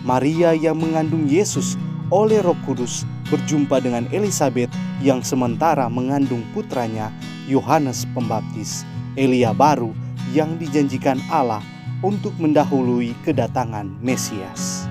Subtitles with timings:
[0.00, 1.76] Maria yang mengandung Yesus
[2.08, 4.72] oleh Roh Kudus berjumpa dengan Elizabeth
[5.04, 7.12] yang sementara mengandung putranya
[7.44, 9.92] Yohanes Pembaptis, Elia baru
[10.32, 11.60] yang dijanjikan Allah
[12.00, 14.88] untuk mendahului kedatangan Mesias.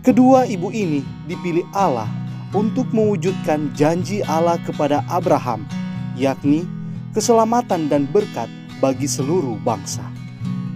[0.00, 2.08] Kedua ibu ini dipilih Allah
[2.56, 5.68] untuk mewujudkan janji Allah kepada Abraham,
[6.16, 6.64] yakni
[7.10, 8.46] keselamatan dan berkat
[8.78, 10.02] bagi seluruh bangsa.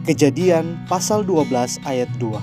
[0.05, 2.37] Kejadian pasal 12 ayat 2.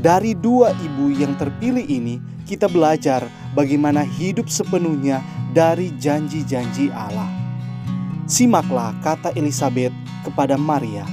[0.00, 2.16] Dari dua ibu yang terpilih ini,
[2.48, 5.20] kita belajar bagaimana hidup sepenuhnya
[5.52, 7.28] dari janji-janji Allah.
[8.24, 9.92] Simaklah kata Elizabeth
[10.24, 11.04] kepada Maria.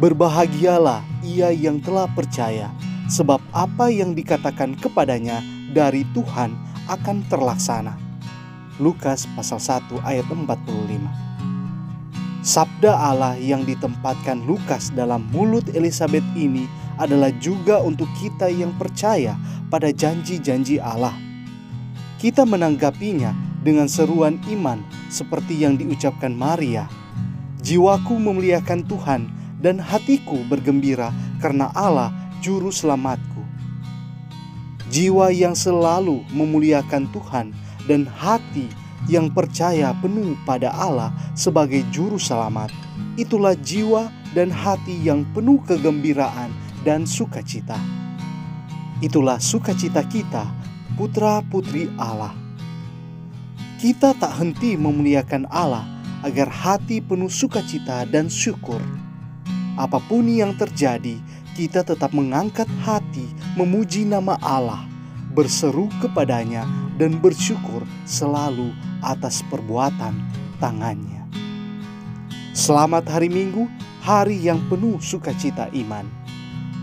[0.00, 2.72] Berbahagialah ia yang telah percaya,
[3.12, 5.44] sebab apa yang dikatakan kepadanya
[5.76, 6.56] dari Tuhan
[6.88, 8.03] akan terlaksana.
[8.82, 10.50] Lukas pasal 1 ayat 45.
[12.42, 16.66] Sabda Allah yang ditempatkan Lukas dalam mulut Elizabeth ini
[16.98, 19.38] adalah juga untuk kita yang percaya
[19.70, 21.14] pada janji-janji Allah.
[22.18, 23.30] Kita menanggapinya
[23.62, 26.90] dengan seruan iman seperti yang diucapkan Maria.
[27.62, 29.30] Jiwaku memuliakan Tuhan
[29.62, 32.10] dan hatiku bergembira karena Allah
[32.42, 33.46] juru selamatku.
[34.90, 38.68] Jiwa yang selalu memuliakan Tuhan dan hati
[39.04, 42.72] yang percaya penuh pada Allah sebagai juru selamat.
[43.20, 46.50] Itulah jiwa dan hati yang penuh kegembiraan
[46.82, 47.76] dan sukacita.
[49.04, 50.48] Itulah sukacita kita,
[50.96, 52.32] putra-putri Allah.
[53.76, 55.84] Kita tak henti memuliakan Allah
[56.24, 58.80] agar hati penuh sukacita dan syukur.
[59.76, 61.20] Apa pun yang terjadi,
[61.52, 63.28] kita tetap mengangkat hati
[63.60, 64.88] memuji nama Allah,
[65.36, 66.64] berseru kepadanya
[66.98, 68.70] dan bersyukur selalu
[69.02, 70.14] atas perbuatan
[70.62, 71.26] tangannya.
[72.54, 73.66] Selamat hari Minggu,
[74.02, 76.06] hari yang penuh sukacita iman.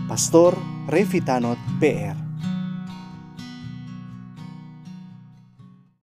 [0.04, 0.52] Pastor
[0.92, 2.31] Revitanot PR